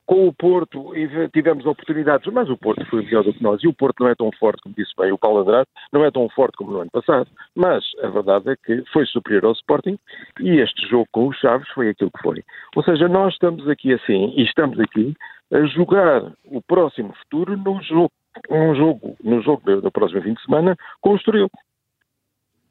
[0.06, 0.91] Com o Porto
[1.34, 4.15] tivemos oportunidades, mas o Porto foi melhor do que nós, e o Porto não é
[4.15, 6.91] tão forte, como disse bem o Paulo Andrade, não é tão forte como no ano
[6.91, 9.97] passado, mas a verdade é que foi superior ao Sporting,
[10.41, 12.43] e este jogo com os Chaves foi aquilo que foi.
[12.75, 15.15] Ou seja, nós estamos aqui assim, e estamos aqui
[15.53, 18.11] a jogar o próximo futuro no jogo,
[18.49, 20.75] um jogo, no jogo do, fim de semana
[21.15, 21.49] Estoril.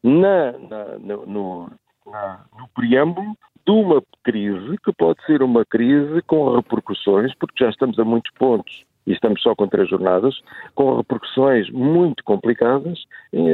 [0.02, 1.70] Na, na, no, no,
[2.04, 7.70] na, no preâmbulo de uma crise que pode ser uma crise com repercussões, porque já
[7.70, 10.34] estamos a muitos pontos e estamos só com três jornadas,
[10.74, 13.48] com repercussões muito complicadas em,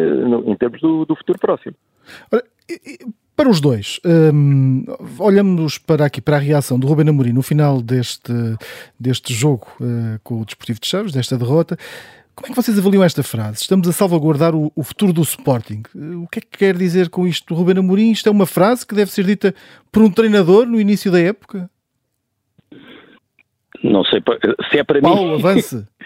[0.46, 1.76] em termos do, do futuro próximo.
[2.32, 2.42] Ora,
[3.38, 4.84] para os dois, um,
[5.16, 8.32] olhamos para aqui para a reação do Ruben Amorim no final deste,
[8.98, 11.78] deste jogo uh, com o Desportivo de Chaves, desta derrota.
[12.34, 13.60] Como é que vocês avaliam esta frase?
[13.60, 15.84] Estamos a salvaguardar o, o futuro do Sporting.
[15.94, 18.10] Uh, o que é que quer dizer com isto Ruben Amorim?
[18.10, 19.54] Isto é uma frase que deve ser dita
[19.92, 21.70] por um treinador no início da época?
[23.82, 24.22] Não sei
[24.70, 25.34] se é para Paulo, mim.
[25.34, 25.86] avance.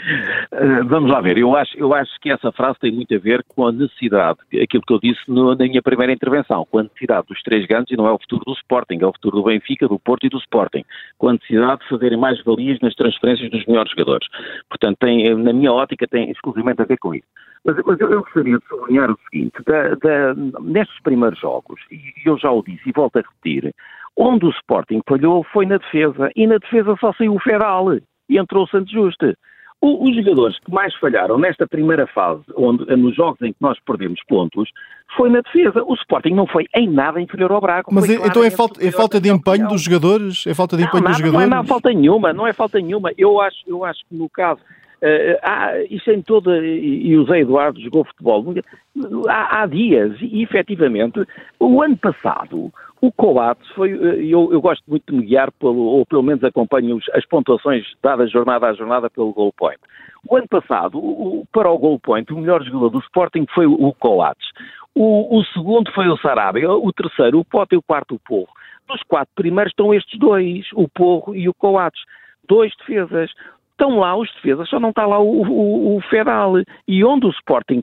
[0.51, 3.45] Eh, vamos lá ver, eu acho, eu acho que essa frase tem muito a ver
[3.49, 7.27] com a necessidade, aquilo que eu disse no, na minha primeira intervenção, com a necessidade
[7.29, 9.87] dos três grandes, e não é o futuro do Sporting, é o futuro do Benfica,
[9.87, 10.85] do Porto e do Sporting,
[11.17, 14.27] com a necessidade de fazerem mais valias nas transferências dos melhores jogadores.
[14.69, 17.29] Portanto, tem, na minha ótica, tem exclusivamente a ver com isso.
[17.65, 22.01] Mas, mas eu, eu, gostaria de sublinhar o seguinte, da, da, nestes primeiros jogos, e
[22.25, 23.73] eu já o disse e volto a repetir,
[24.17, 27.95] onde o Sporting falhou foi na defesa, e na defesa só saiu o Federal,
[28.29, 29.35] e entrou o Santos Justo.
[29.85, 34.21] Os jogadores que mais falharam nesta primeira fase, onde, nos jogos em que nós perdemos
[34.29, 34.71] pontos,
[35.17, 35.83] foi na defesa.
[35.83, 37.89] O Sporting não foi em nada inferior ao Braga.
[37.91, 40.47] Mas é, então é falta, é falta de empenho dos jogadores?
[40.47, 41.49] É falta de empenho não, dos jogadores?
[41.49, 43.11] Não, não é falta nenhuma, não é falta nenhuma.
[43.19, 44.61] Eu acho, eu acho que no caso
[45.43, 48.55] há, isso em toda, e o Zé Eduardo jogou futebol
[49.29, 51.25] há, há, dias, e efetivamente,
[51.59, 55.75] o ano passado, o Coates foi, eh, eu, eu, gosto muito de me guiar, pelo,
[55.75, 59.81] ou pelo menos acompanho as pontuações dadas jornada a jornada pelo goal point.
[60.29, 63.93] O ano passado, o, para o goal point, o melhor jogador do Sporting foi o
[63.95, 64.47] Coates.
[64.95, 68.53] O, o segundo foi o Sarabia, o terceiro o Pote e o quarto o Porro.
[68.87, 72.03] Dos quatro primeiros estão estes dois, o Porro e o Coates.
[72.47, 73.33] Dois defesas
[73.83, 76.55] estão lá os defesas, só não está lá o, o, o Fedal.
[76.87, 77.83] E onde o Sporting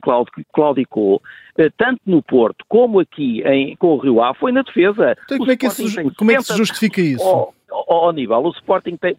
[0.52, 1.22] claudicou,
[1.58, 5.16] eh, tanto no Porto como aqui em, com o Rio Ave, foi na defesa.
[5.24, 7.22] Então, como, é que, isso, como é que se justifica isso?
[7.22, 9.16] Ao, ao, ao nível, o Sporting tem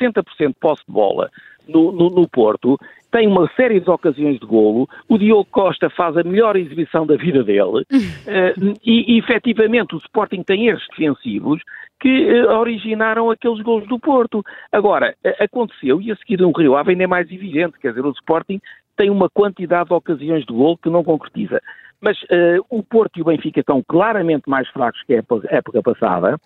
[0.00, 1.30] 60% de posse de bola
[1.66, 2.78] no, no, no Porto,
[3.10, 7.16] tem uma série de ocasiões de golo, o Diogo Costa faz a melhor exibição da
[7.16, 7.84] vida dele uh,
[8.84, 11.62] e, e efetivamente o Sporting tem erros defensivos
[12.00, 14.42] que uh, originaram aqueles golos do Porto.
[14.70, 18.04] Agora, uh, aconteceu e a seguir um Rio Ave ainda é mais evidente, quer dizer,
[18.04, 18.60] o Sporting
[18.96, 21.60] tem uma quantidade de ocasiões de golo que não concretiza.
[22.00, 22.16] Mas
[22.70, 26.38] o Porto e o Benfica estão claramente mais fracos que a época passada,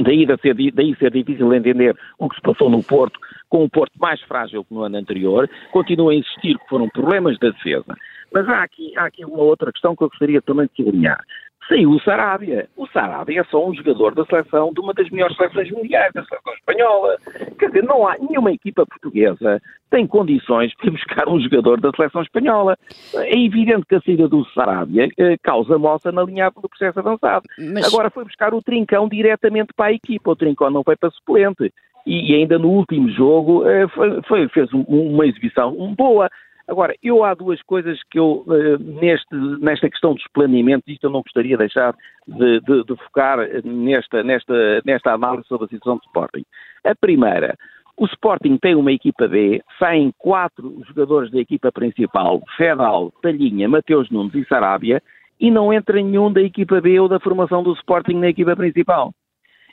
[0.00, 3.18] Daí ser, daí ser difícil entender o que se passou no Porto,
[3.50, 5.48] com o Porto mais frágil que no ano anterior.
[5.70, 7.94] Continuo a insistir que foram problemas da defesa.
[8.32, 11.22] Mas há aqui, há aqui uma outra questão que eu gostaria também de sublinhar
[11.68, 12.68] saiu o Sarabia.
[12.76, 16.24] O Sarabia é só um jogador da seleção, de uma das melhores seleções mundiais, da
[16.24, 17.16] seleção espanhola.
[17.58, 19.60] Quer dizer, não há nenhuma equipa portuguesa
[19.92, 22.76] tem condições para buscar um jogador da seleção espanhola.
[23.14, 27.44] É evidente que a saída do Sarabia eh, causa moça na linha do processo avançado.
[27.58, 27.86] Mas...
[27.86, 30.30] Agora foi buscar o Trincão diretamente para a equipa.
[30.30, 31.70] O Trincão não foi para suplente.
[32.06, 36.30] E, ainda no último jogo eh, foi, foi, fez uma exibição boa.
[36.68, 41.10] Agora, eu há duas coisas que eu, eh, neste, nesta questão dos planeamentos, isto eu
[41.10, 41.94] não gostaria de deixar
[42.26, 46.44] de, de, de focar nesta, nesta, nesta análise sobre a situação do Sporting.
[46.84, 47.56] A primeira,
[47.96, 54.10] o Sporting tem uma equipa B, saem quatro jogadores da equipa principal, Fedal, Talhinha, Mateus
[54.10, 55.02] Nunes e Sarabia,
[55.38, 59.12] e não entra nenhum da equipa B ou da formação do Sporting na equipa principal.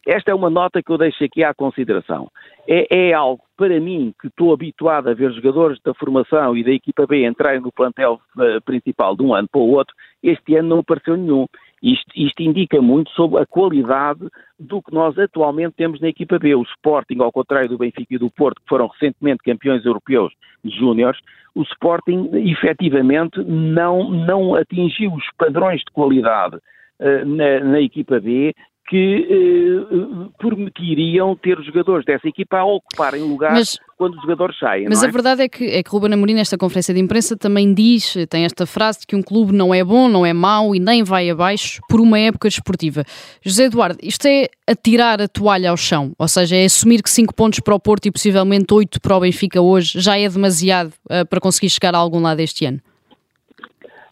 [0.06, 2.30] Esta é uma nota que eu deixo aqui à consideração.
[2.68, 6.72] É, é algo, para mim, que estou habituado a ver jogadores da formação e da
[6.72, 10.70] equipa B entrarem no plantel uh, principal de um ano para o outro, este ano
[10.70, 11.46] não apareceu nenhum.
[11.82, 14.28] Isto, isto, indica muito sobre a qualidade
[14.60, 16.54] do que nós atualmente temos na equipa B.
[16.56, 20.34] O Sporting, ao contrário do Benfica e do Porto, que foram recentemente campeões europeus
[20.64, 21.20] de júniores,
[21.56, 28.54] o Sporting efetivamente não, não atingiu os padrões de qualidade uh, na, na, equipa B
[28.90, 34.88] que eh, permitiriam ter jogadores dessa equipa a ocuparem lugar mas, quando os jogadores saem.
[34.90, 35.08] Mas é?
[35.08, 38.46] a verdade é que, é que Ruben Amorim, nesta conferência de imprensa, também diz, tem
[38.46, 41.30] esta frase de que um clube não é bom, não é mau e nem vai
[41.30, 43.04] abaixo por uma época desportiva.
[43.46, 47.36] José Eduardo, isto é atirar a toalha ao chão, ou seja, é assumir que 5
[47.36, 51.28] pontos para o Porto e possivelmente 8 para o Benfica hoje já é demasiado uh,
[51.30, 52.82] para conseguir chegar a algum lado este ano?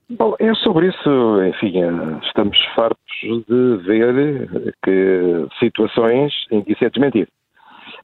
[0.10, 1.74] Bom, é sobre isso, enfim,
[2.24, 7.30] estamos fartos de ver que situações em que isso é desmentido.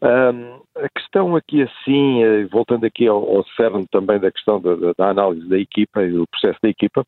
[0.01, 4.75] Um, a questão aqui assim, eh, voltando aqui ao, ao cerne também da questão da,
[4.97, 7.05] da, análise da equipa e do processo da equipa,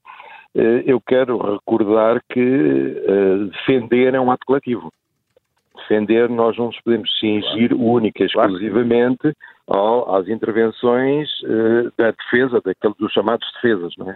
[0.56, 4.94] eh, eu quero recordar que uh, defender é um ato coletivo.
[5.76, 9.34] Defender, nós não nos podemos cingir única e exclusivamente
[9.68, 14.16] ao, às intervenções uh, da defesa, daqueles dos chamados defesas, não é?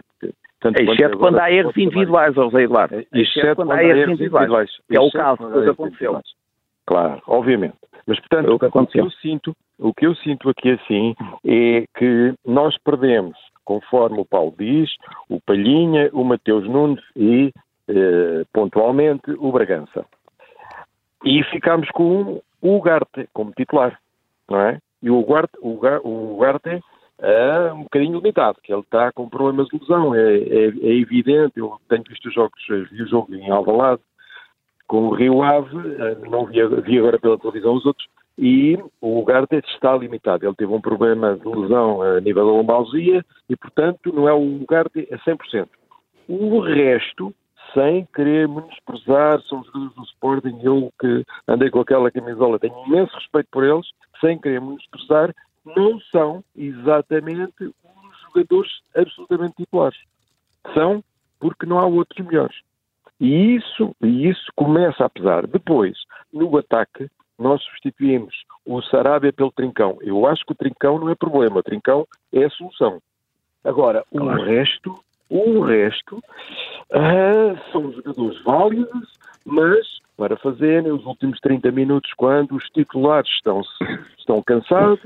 [0.59, 3.05] Tanto exceto quando há erros individuais, José Eduardo.
[3.13, 4.69] Exceto quando há erros individuais.
[4.89, 6.21] Que é o caso que aconteceu.
[6.85, 7.75] Claro, obviamente.
[8.05, 11.85] Mas, portanto, o que, o que, eu sinto, o que eu sinto aqui assim é
[11.97, 14.89] que nós perdemos, conforme o Paulo diz,
[15.29, 17.53] o Palhinha, o Mateus Nunes e,
[17.87, 20.05] eh, pontualmente, o Bragança.
[21.23, 23.97] E ficamos com o Ugarte como titular,
[24.49, 24.79] não é?
[25.01, 26.81] E o Ugarte, o Ugarte
[27.21, 31.53] é um bocadinho limitado, que ele está com problemas de lesão, é, é, é evidente,
[31.57, 34.01] eu tenho visto os jogos, vi o jogo em Alvalade
[34.89, 39.19] com o Rio Ave, eh, não vi, vi agora pela televisão os outros, e o
[39.19, 40.45] Ugarte está limitado.
[40.45, 44.61] Ele teve um problema de lesão a nível da lombalgia e, portanto, não é o
[44.61, 45.67] Ugarte a 100%.
[46.27, 47.31] O resto,
[47.73, 52.73] sem querer menosprezar, são os jogadores do Sporting, eu que andei com aquela camisola, tenho
[52.87, 53.85] imenso respeito por eles,
[54.19, 55.33] sem querer menosprezar,
[55.65, 59.99] não são exatamente os jogadores absolutamente titulares.
[60.73, 61.03] São
[61.39, 62.57] porque não há outros melhores.
[63.19, 65.45] E isso, e isso começa a pesar.
[65.47, 65.97] Depois,
[66.31, 68.33] no ataque, nós substituímos
[68.65, 69.97] o Sarabia pelo Trincão.
[70.01, 73.01] Eu acho que o Trincão não é problema, o Trincão é a solução.
[73.63, 74.93] Agora, o resto,
[75.29, 79.13] o resto uh, são jogadores válidos,
[79.45, 83.61] mas para fazerem os últimos 30 minutos quando os titulares estão,
[84.19, 84.99] estão cansados,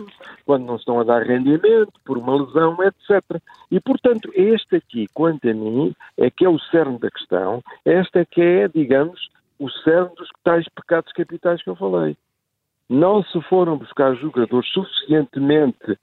[0.44, 3.40] quando não estão a dar rendimento, por uma lesão, etc.
[3.70, 8.22] E, portanto, este aqui, quanto a mim, é que é o cerne da questão, esta
[8.22, 12.18] é que é, digamos, o cerne dos tais pecados capitais que eu falei.
[12.90, 15.96] Não se foram buscar jogadores suficientemente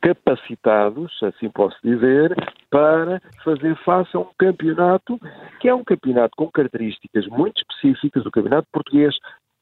[0.00, 2.34] capacitados, assim posso dizer,
[2.70, 5.18] para fazer face a um campeonato
[5.60, 8.24] que é um campeonato com características muito específicas.
[8.24, 9.14] O campeonato português,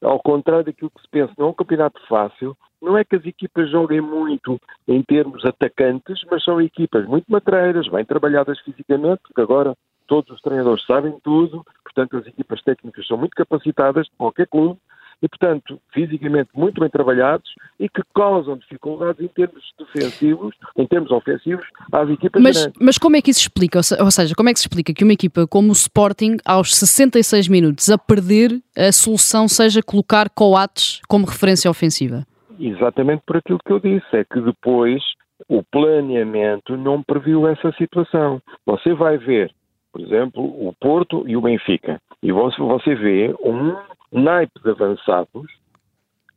[0.02, 2.56] ao contrário daquilo que se pensa, não é um campeonato fácil.
[2.80, 7.88] Não é que as equipas joguem muito em termos atacantes, mas são equipas muito matreiras,
[7.88, 9.74] bem trabalhadas fisicamente, porque agora
[10.06, 14.78] todos os treinadores sabem tudo, portanto as equipas técnicas são muito capacitadas de qualquer clube
[15.22, 17.48] e, portanto, fisicamente muito bem trabalhados
[17.80, 22.80] e que causam dificuldades em termos defensivos, em termos ofensivos, às equipas mas, grandes.
[22.80, 23.78] Mas como é que isso explica?
[23.78, 27.48] Ou seja, como é que se explica que uma equipa como o Sporting, aos 66
[27.48, 32.26] minutos, a perder, a solução seja colocar Coates como referência ofensiva?
[32.58, 35.02] Exatamente por aquilo que eu disse, é que depois
[35.48, 38.40] o planeamento não previu essa situação.
[38.64, 39.52] Você vai ver,
[39.96, 43.74] por exemplo, o Porto e o Benfica, e você vê um
[44.12, 45.46] naipes avançados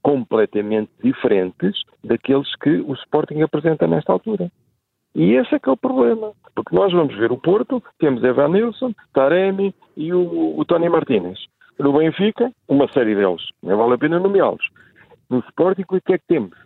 [0.02, 4.50] completamente diferentes daqueles que o Sporting apresenta nesta altura.
[5.14, 6.32] E esse é que é o problema.
[6.56, 11.38] Porque nós vamos ver o Porto, temos Evan Nilsson, Taremi e o, o Tony Martínez.
[11.78, 13.42] No Benfica, uma série deles.
[13.62, 14.70] Não vale a pena nomeá-los.
[15.30, 16.58] No Sporting, o que é que temos?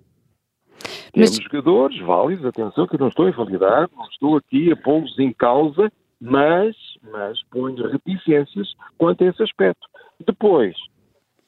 [1.16, 1.32] Mas...
[1.32, 5.18] Temos jogadores válidos, atenção que eu não estou a invalidar, não estou aqui a pô-los
[5.18, 5.92] em causa,
[6.24, 6.74] mas,
[7.12, 9.86] mas ponho reticências quanto a esse aspecto.
[10.26, 10.74] Depois,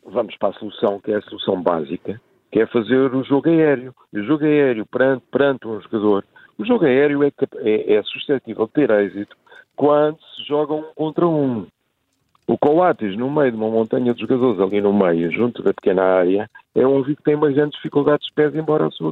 [0.05, 2.19] vamos para a solução que é a solução básica,
[2.51, 3.95] que é fazer o jogo aéreo.
[4.13, 6.25] O jogo aéreo perante, perante um jogador,
[6.57, 9.37] o jogo aéreo é, é, é suscetível de ter êxito
[9.77, 11.67] quando se joga um contra um.
[12.47, 16.03] O Coates, no meio de uma montanha de jogadores ali no meio, junto da pequena
[16.03, 19.11] área, é um que tem umas grandes dificuldades de pés, embora a sua,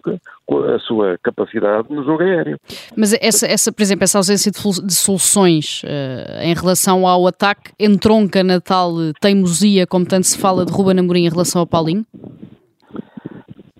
[0.76, 2.58] a sua capacidade no jogo aéreo.
[2.96, 8.44] Mas essa, essa por exemplo, essa ausência de, soluções uh, em relação ao ataque entronca
[8.44, 12.06] na tal teimosia, como tanto se fala de Ruben Amorim em relação ao Paulinho?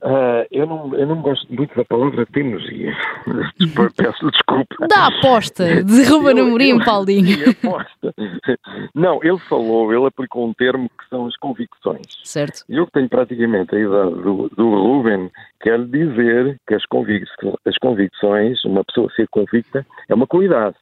[0.04, 2.94] Uh, eu, não, eu não gosto muito da palavra teimosia.
[3.96, 4.86] Peço desculpa.
[4.90, 7.38] Da aposta de Ruben Amorim, Paulinho.
[7.64, 8.14] aposta.
[8.94, 12.06] Não, ele falou, ele aplicou um termo que são as convicções.
[12.22, 12.66] Certo.
[12.68, 15.32] Eu que tenho praticamente a idade do, do Ruben,
[15.62, 17.26] quero dizer que as, convic
[17.66, 20.76] as convicções, uma pessoa ser convicta, é uma qualidade.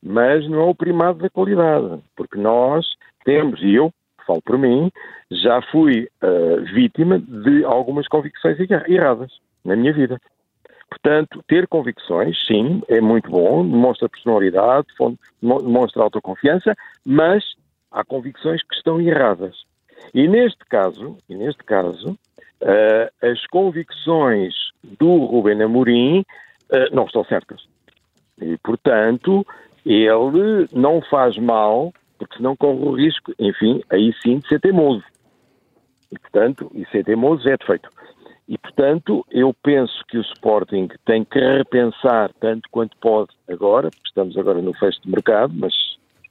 [0.00, 1.98] Mas não é o primado da qualidade.
[2.14, 2.86] Porque nós
[3.24, 3.92] temos, e eu
[4.26, 4.90] falo por mim,
[5.30, 8.58] já fui uh, vítima de algumas convicções
[8.88, 9.32] erradas
[9.64, 10.20] na minha vida.
[10.90, 14.86] Portanto, ter convicções, sim, é muito bom, demonstra personalidade,
[15.40, 17.42] demonstra autoconfiança, mas
[17.90, 19.64] há convicções que estão erradas.
[20.12, 24.54] E neste caso, e neste caso, uh, as convicções
[24.98, 27.66] do Rubem Amorim uh, não estão certas.
[28.40, 29.46] E, portanto,
[29.84, 35.04] ele não faz mal porque senão corre o risco, enfim, aí sim, de ser teimoso.
[36.10, 37.88] E, portanto, e ser teimoso é defeito.
[38.46, 44.08] E, portanto, eu penso que o Sporting tem que repensar tanto quanto pode agora, porque
[44.08, 45.72] estamos agora no fecho de mercado, mas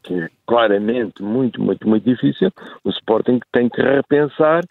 [0.03, 2.51] que é claramente muito, muito, muito difícil,
[2.84, 4.63] o Sporting tem que repensar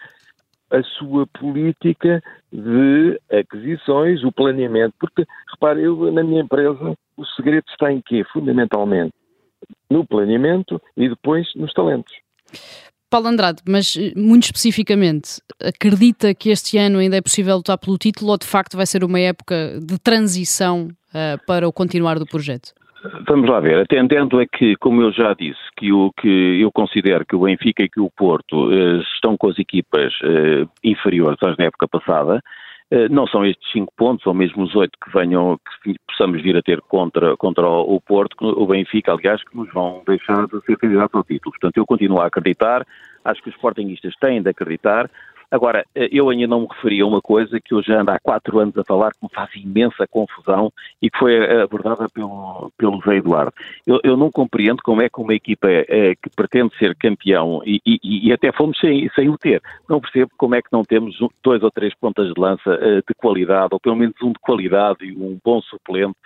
[0.71, 7.65] a sua política de aquisições, o planeamento, porque, repare, eu na minha empresa, o segredo
[7.69, 8.25] está em quê?
[8.33, 9.13] Fundamentalmente,
[9.91, 12.13] no planeamento e depois nos talentos.
[13.11, 17.99] Paulo Andrade, mas eh, muito especificamente, acredita que este ano ainda é possível lutar pelo
[17.99, 22.25] título ou de facto vai ser uma época de transição uh, para o continuar do
[22.25, 22.73] projeto?
[23.29, 27.27] Vamos lá ver, atendendo a que, como eu já disse, que, o, que eu considero
[27.27, 31.57] que o Benfica e que o Porto uh, estão com as equipas uh, inferiores às
[31.57, 32.43] da época passada, eh,
[33.11, 36.63] não são estes cinco pontos, ou mesmo os oito que venham, que possamos vir a
[36.63, 41.17] ter contra, contra o Porto, o Benfica, aliás, que nos vão deixar de ser candidato
[41.17, 41.53] ao título.
[41.53, 42.87] Portanto, eu continuo a acreditar,
[43.25, 45.11] acho que os sportinguistas têm de acreditar,
[45.53, 48.19] Agora, eh, eu ainda não me referi a uma coisa que eu já ando há
[48.19, 52.73] quatro anos a falar que me faz imensa confusão e que foi eh, abordada pelo,
[52.79, 53.53] pelo Zé Eduardo.
[53.87, 57.83] Eu, eu não compreendo como é que uma equipa é, que pretende ser campeão e,
[57.85, 59.61] e, e, até fomos sem, sem o ter.
[59.87, 63.69] Não percebo como é que não temos dois ou três pontas de lança de qualidade,
[63.73, 66.17] ou pelo menos um de qualidade e um bom suplente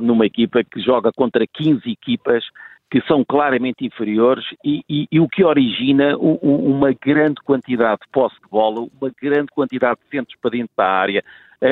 [0.00, 2.44] numa equipa que joga contra 15 equipas
[2.92, 8.08] que são claramente inferiores e, e, e o que origina um, uma grande quantidade de
[8.12, 11.24] posse de bola, uma grande quantidade de centros para dentro da área,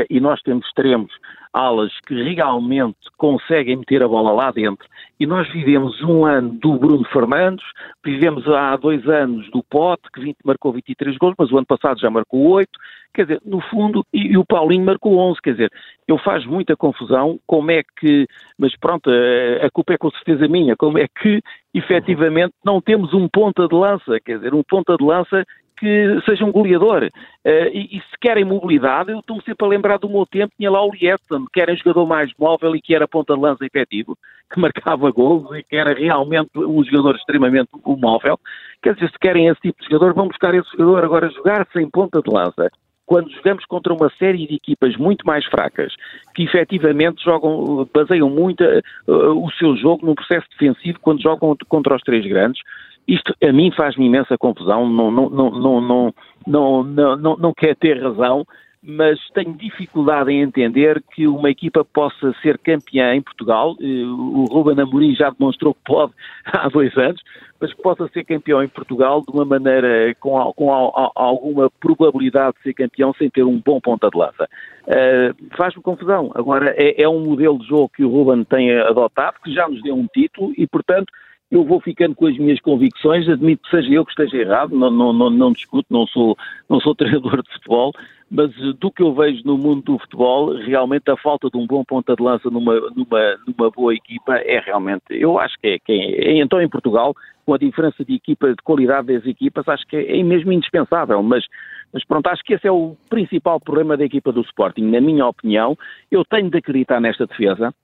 [0.09, 1.12] e nós temos extremos
[1.53, 4.86] alas que realmente conseguem meter a bola lá dentro.
[5.18, 7.64] E nós vivemos um ano do Bruno Fernandes,
[8.05, 12.01] vivemos há dois anos do Pote, que 20, marcou 23 gols, mas o ano passado
[12.01, 12.70] já marcou 8.
[13.12, 15.43] Quer dizer, no fundo, e, e, o Paulinho marcou 11.
[15.43, 15.72] Quer dizer,
[16.07, 18.26] eu faz muita confusão como é que,
[18.57, 21.43] mas pronto, a, a culpa é com certeza minha, como é que
[21.74, 25.45] efetivamente não temos um ponta de lança, quer dizer, um ponta de lança
[25.81, 27.05] que seja um goleador.
[27.05, 30.70] Uh, e, e, se querem mobilidade, eu estou-me sempre a lembrar do meu tempo, tinha
[30.70, 33.64] lá o Lietzen, que era um jogador mais móvel e que era ponta de lança
[33.64, 34.16] efetivo,
[34.53, 38.39] que marcava gols e que era realmente um jogador extremamente móvel.
[38.83, 41.05] Quer dizer, se querem esse tipo de jogador, vão buscar esse jogador.
[41.05, 42.70] Agora, jogar sem ponta de lança,
[43.07, 45.93] quando jogamos contra uma série de equipas muito mais fracas,
[46.35, 51.97] que efetivamente jogam, baseiam muito uh, o seu jogo num processo defensivo quando jogam contra
[51.97, 52.62] os três grandes,
[53.11, 56.14] isto a mim faz-me imensa confusão, não, não, não, não, não,
[56.46, 58.46] não, não, não, não quer ter razão,
[58.82, 63.76] mas tenho dificuldade em entender que uma equipa possa ser campeã em Portugal.
[63.78, 66.12] Eh, o Ruben Amorim já demonstrou que pode
[66.46, 67.20] há dois anos,
[67.61, 72.62] mas que possa ser campeão em Portugal de uma maneira com, com alguma probabilidade de
[72.62, 74.48] ser campeão sem ter um bom ponta de lança.
[74.86, 76.30] Uh, Faz-me confusão.
[76.34, 79.82] Agora, é, é um modelo de jogo que o Ruben tem adotado, que já nos
[79.82, 81.12] deu um título e, portanto,
[81.51, 84.90] eu vou ficando com as minhas convicções, admito que seja eu que esteja errado, não,
[84.90, 86.36] não, não, não discuto, não sou,
[86.68, 87.92] não sou treinador de futebol,
[88.30, 91.66] mas eh, do que eu vejo no mundo do futebol, realmente a falta de um
[91.66, 95.78] bom ponta de lança numa, numa, numa boa equipa é realmente, eu acho que é,
[95.78, 99.84] que é, então em Portugal, com a diferença de equipa, de qualidade das equipas, acho
[99.88, 101.44] que é, é mesmo indispensável, mas,
[101.92, 105.26] mas pronto, acho que esse é o principal problema da equipa do Sporting, na minha
[105.26, 105.76] opinião,
[106.12, 107.74] eu tenho de acreditar nesta defesa,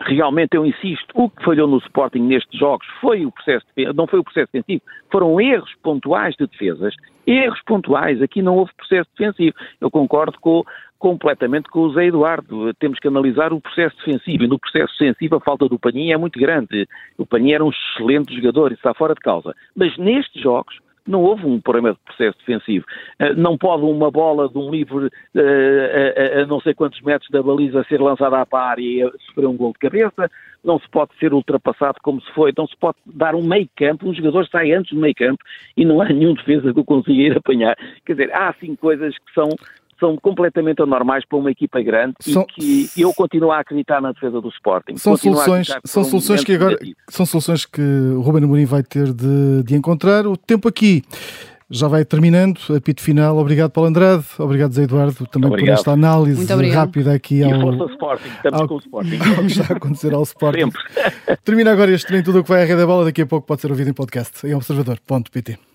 [0.00, 4.18] realmente eu insisto, o que falhou no Sporting nestes jogos foi o processo, não foi
[4.18, 6.94] o processo defensivo, foram erros pontuais de defesas,
[7.26, 9.56] erros pontuais, aqui não houve processo defensivo.
[9.80, 10.64] Eu concordo com,
[10.98, 12.72] completamente com o Zé Eduardo.
[12.74, 16.18] Temos que analisar o processo defensivo e no processo defensivo a falta do Paninha é
[16.18, 16.88] muito grande.
[17.16, 19.54] O Paninha era um excelente jogador, isso está fora de causa.
[19.76, 22.84] Mas nestes jogos não houve um problema de processo defensivo.
[23.18, 27.30] Eh, não pode uma bola de um livre uh, a, a, não sei quantos metros
[27.30, 30.30] da baliza ser lançada à par e sofrer um gol de cabeça,
[30.64, 34.08] não se pode ser ultrapassado como se foi, não se pode dar um meio campo,
[34.08, 35.42] um jogador sai antes do meio campo
[35.76, 37.76] e não há nenhum defesa que o consiga ir apanhar.
[38.06, 39.48] Quer dizer, há assim coisas que são
[40.02, 44.10] são completamente anormais para uma equipa grande são, e que eu continuo a acreditar na
[44.10, 44.96] defesa do Sporting.
[44.96, 46.76] São soluções, são soluções que agora
[47.08, 50.26] são soluções que o Ruben Amorim vai ter de, de encontrar.
[50.26, 51.04] O tempo aqui
[51.70, 53.38] já vai terminando, apito final.
[53.38, 54.24] Obrigado, Paulo Andrade.
[54.38, 55.76] Obrigado, Zé Eduardo, também obrigado.
[55.76, 58.28] por esta análise rápida aqui ao, ao, Sporting.
[58.28, 59.18] Estamos ao, com o Sporting.
[59.22, 60.70] ao que está a acontecer ao Sporting.
[60.70, 61.36] Sempre.
[61.44, 63.04] Termina agora este treino, tudo o que vai à rede da bola.
[63.04, 65.71] Daqui a pouco pode ser ouvido em podcast em observador.pt.